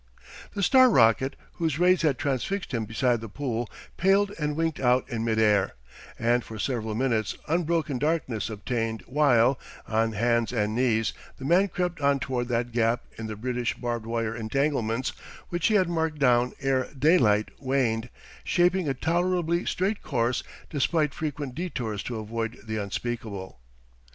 [0.55, 5.07] The star rocket, whose rays had transfixed him beside the pool, paled and winked out
[5.07, 5.75] in mid air,
[6.17, 12.01] and for several minutes unbroken darkness obtained while, on hands and knees, the man crept
[12.01, 15.09] on toward that gap in the British barbed wire entanglements
[15.49, 18.09] which he had marked down ere daylight waned,
[18.43, 20.41] shaping a tolerably straight course
[20.71, 23.59] despite frequent detours to avoid the unspeakable.